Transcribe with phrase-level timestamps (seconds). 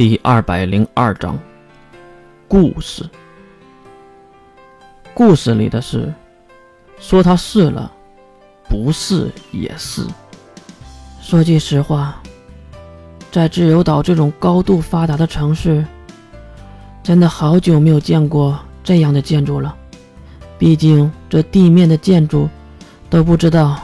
[0.00, 1.38] 第二百零二章，
[2.48, 3.04] 故事。
[5.12, 6.10] 故事里的事，
[6.98, 7.92] 说它是了，
[8.66, 10.02] 不是也是。
[11.20, 12.18] 说句实话，
[13.30, 15.84] 在自由岛这种高度发达的城市，
[17.02, 19.76] 真的好久没有见过这样的建筑了。
[20.58, 22.48] 毕竟这地面的建筑，
[23.10, 23.78] 都不知道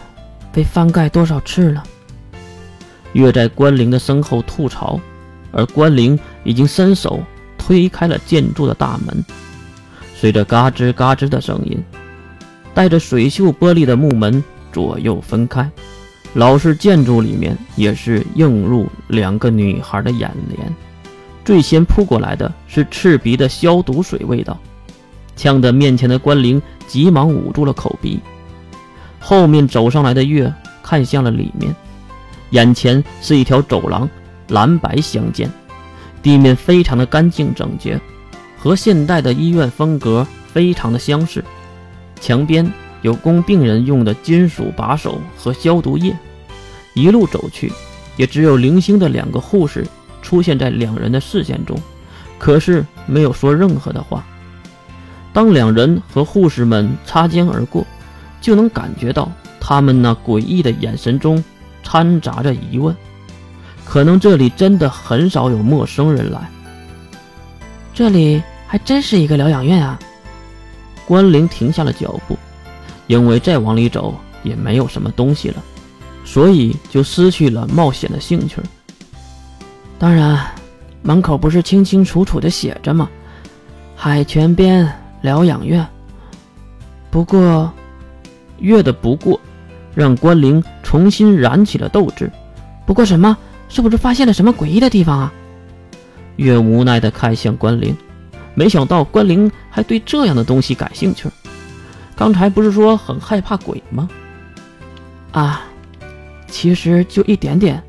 [0.51, 1.85] 被翻盖多少次了。
[3.12, 4.98] 月在关灵的身后吐槽。
[5.53, 7.23] 而关灵已经伸手
[7.59, 9.25] 推开了建筑的大门，
[10.14, 11.82] 随着嘎吱嘎吱的声音，
[12.75, 14.43] 带着水锈玻璃的木门
[14.73, 15.71] 左右分开，
[16.35, 20.75] 老式建筑里面也是映入两个女孩的眼帘。
[21.45, 24.59] 最先扑过来的是刺鼻的消毒水味道，
[25.37, 28.21] 呛得面前的关灵急忙捂住了口鼻。
[29.21, 31.75] 后面走上来的月看向了里面，
[32.51, 34.09] 眼前是一条走廊。
[34.48, 35.50] 蓝白相间，
[36.23, 38.00] 地面非常的干净整洁，
[38.59, 41.45] 和现代的医院风格非常的相似。
[42.20, 42.70] 墙边
[43.03, 46.17] 有供病人用的金属把手和消毒液。
[46.95, 47.73] 一路走去，
[48.17, 49.87] 也只有零星的两个护士
[50.23, 51.79] 出现在两人的视线中，
[52.39, 54.25] 可是没有说任何的话。
[55.33, 57.87] 当两人和护士们擦肩而过，
[58.41, 61.45] 就能感觉到他们那诡异的眼神中
[61.83, 62.97] 掺杂着疑问。
[63.87, 66.51] 可能这里真的很少有陌生人来。
[67.95, 69.98] 这里还真是一个疗养院啊！
[71.06, 72.37] 关灵停下了脚步，
[73.07, 75.62] 因为再往里走也没有什么东西了，
[76.25, 78.57] 所以就失去了冒险的兴趣。
[79.98, 80.45] 当然，
[81.01, 83.09] 门口不是清清楚楚的写着吗？
[83.95, 84.92] 海泉边
[85.23, 85.87] 疗养院。
[87.09, 87.73] 不过，
[88.59, 89.41] 月的不过，
[89.95, 92.31] 让关灵重新燃起了斗志。
[92.84, 93.34] 不过什么？
[93.69, 95.33] 是不是发现了什么诡异的地方啊？
[96.36, 97.97] 月无奈地看向关灵，
[98.55, 101.28] 没想到关灵还对这样的东西感兴趣。
[102.14, 104.08] 刚才不是说很害怕鬼吗？
[105.33, 105.63] 啊，
[106.46, 107.83] 其实就一点点。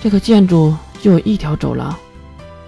[0.00, 1.94] 这个建筑就有一条走廊，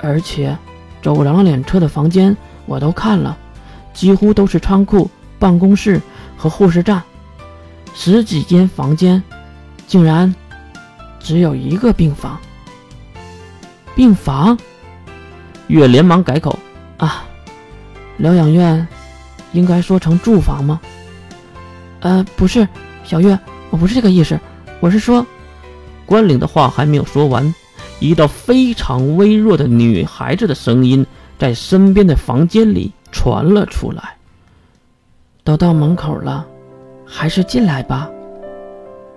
[0.01, 0.57] 而且
[1.03, 2.37] 走廊两侧的房间
[2.67, 3.37] 我都看了，
[3.93, 6.01] 几乎都是仓库、办公室
[6.37, 7.03] 和护士站，
[7.95, 9.23] 十几间房间，
[9.87, 10.35] 竟然。
[11.21, 12.39] 只有一个病房。
[13.95, 14.59] 病房，
[15.67, 16.59] 月连忙改口
[16.97, 17.25] ：“啊，
[18.17, 18.87] 疗养院，
[19.53, 20.81] 应该说成住房吗？”
[22.01, 22.67] 呃，不是，
[23.05, 23.39] 小月，
[23.69, 24.41] 我不是这个意思，
[24.81, 25.27] 我是说，
[26.07, 27.55] 关岭的话还没有说完，
[27.99, 31.05] 一道非常微弱的女孩子的声音
[31.39, 34.17] 在身边的房间里传了出来
[35.45, 36.47] ：“都到门口了，
[37.05, 38.09] 还是进来吧。”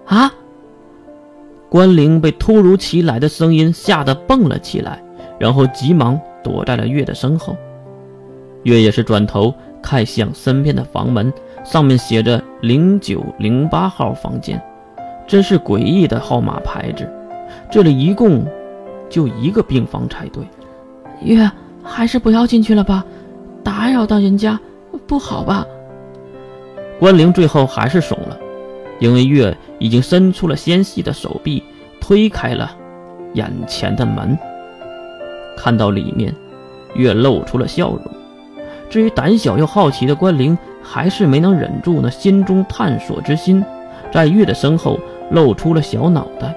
[0.06, 0.30] 啊！
[1.74, 5.02] 关灵被突如其来的声音吓得蹦了起来，
[5.40, 7.58] 然后急忙躲在了月的身后。
[8.62, 9.52] 月也是转头
[9.82, 11.34] 看向身边的房门，
[11.64, 14.62] 上面写着零九零八号房间，
[15.26, 17.10] 真是诡异的号码牌子。
[17.72, 18.46] 这里一共
[19.10, 20.44] 就一个病房才对。
[21.24, 21.50] 月，
[21.82, 23.04] 还是不要进去了吧，
[23.64, 24.60] 打扰到人家
[25.08, 25.66] 不好吧？
[27.00, 28.38] 关灵最后还是怂了。
[29.04, 31.62] 因为月已经伸出了纤细的手臂，
[32.00, 32.74] 推开了
[33.34, 34.38] 眼前的门。
[35.58, 36.34] 看到里面，
[36.96, 38.02] 月露出了笑容。
[38.90, 43.62] 至于胆小又好奇的关灵，还是没能忍住那心中探索之心，
[44.10, 44.98] 在月的身后
[45.32, 46.56] 露出了小脑袋，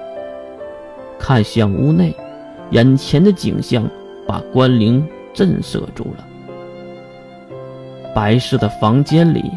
[1.19, 2.15] 看向屋内。
[2.71, 3.85] 眼前的景象
[4.25, 6.25] 把关灵震慑住了。
[8.15, 9.51] 白色的房间里。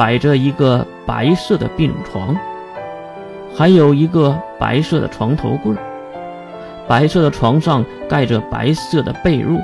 [0.00, 2.34] 摆着一个白色的病床，
[3.54, 5.76] 还有一个白色的床头柜。
[6.88, 9.62] 白色的床上盖着白色的被褥，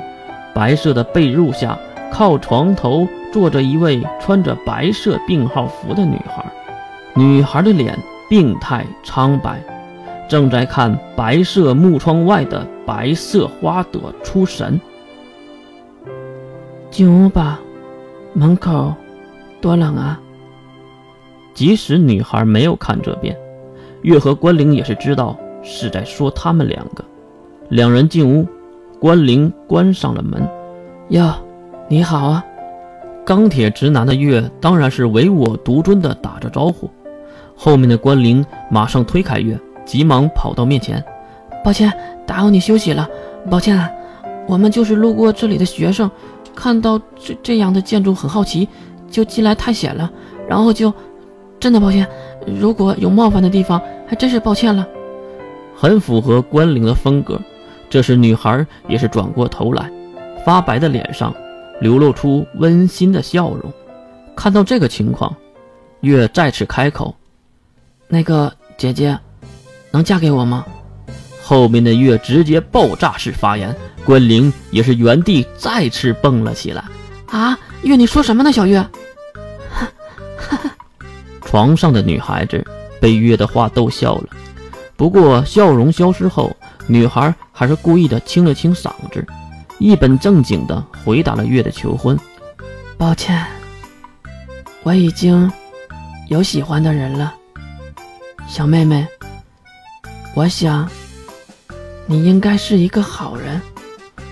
[0.53, 1.75] 白色的被褥下
[2.11, 6.45] 靠床头坐着一位穿着白色病号服的女孩。
[7.15, 7.97] 女孩的脸
[8.29, 9.59] 病态苍白，
[10.29, 14.79] 正在看白色木窗外的白色花朵出神。
[16.91, 17.59] 进屋吧，
[18.33, 18.93] 门口
[19.59, 20.19] 多冷啊！
[21.57, 23.35] 即使女孩没有看这边，
[24.03, 27.03] 月和关灵也是知道是在说他们两个。
[27.69, 28.47] 两人进屋，
[28.99, 30.47] 关灵关上了门。
[31.09, 31.33] 哟，
[31.89, 32.45] 你好啊！
[33.25, 36.87] 钢铁直男的月当然是唯我独尊的打着招呼。
[37.55, 41.03] 后面的关灵马上推开月，急忙跑到面前
[41.65, 41.91] ：“抱歉，
[42.27, 43.09] 打扰你休息了。
[43.49, 43.89] 抱歉啊，
[44.47, 46.07] 我们就是路过这里的学生，
[46.53, 48.69] 看到这这样的建筑很好奇，
[49.09, 50.07] 就进来探险了，
[50.47, 50.93] 然后就……”
[51.67, 52.07] 真的抱歉，
[52.45, 54.87] 如果有冒犯的地方，还真是抱歉了。
[55.75, 57.37] 很符合关灵的风格，
[57.89, 59.91] 这时，女孩也是转过头来，
[60.45, 61.35] 发白的脸上
[61.81, 63.69] 流露出温馨的笑容。
[64.33, 65.35] 看到这个情况，
[65.99, 67.13] 月再次开口
[68.07, 69.19] ：“那个姐姐，
[69.91, 70.65] 能嫁给我吗？”
[71.43, 73.75] 后面的月直接爆炸式发言，
[74.05, 76.85] 关灵也是原地再次蹦了起来。
[77.25, 78.53] 啊，月，你说什么呢？
[78.53, 78.87] 小月，
[81.47, 82.61] 床上的女孩子
[82.99, 84.27] 被月的话逗笑了，
[84.97, 86.53] 不过笑容消失后，
[86.87, 89.25] 女孩还是故意的清了清嗓子，
[89.79, 92.19] 一本正经的回答了月的求婚。
[92.97, 93.45] 抱歉，
[94.83, 95.49] 我已经
[96.27, 97.33] 有喜欢的人了，
[98.45, 99.07] 小妹妹，
[100.35, 100.87] 我想。
[102.09, 103.61] 你应该是一个好人。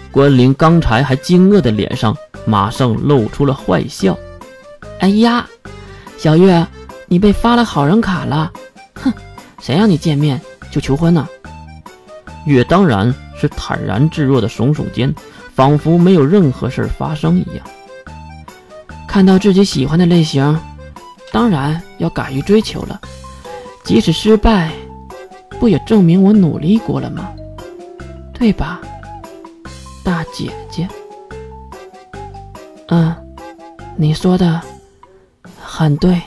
[0.09, 2.15] 关灵刚才还惊愕的脸上，
[2.45, 4.17] 马上露出了坏笑。
[4.99, 5.45] 哎呀，
[6.17, 6.65] 小月，
[7.07, 8.51] 你被发了好人卡了！
[8.95, 9.13] 哼，
[9.59, 10.39] 谁让你见面
[10.71, 11.27] 就求婚呢？
[12.45, 15.13] 月当然是坦然自若的耸耸肩，
[15.53, 17.65] 仿佛没有任何事发生一样。
[19.07, 20.59] 看到自己喜欢的类型，
[21.31, 22.99] 当然要敢于追求了。
[23.83, 24.71] 即使失败，
[25.59, 27.31] 不也证明我努力过了吗？
[28.33, 28.81] 对吧，
[30.03, 30.87] 大姐姐？
[32.87, 33.15] 嗯，
[33.95, 34.61] 你说的
[35.59, 36.21] 很对。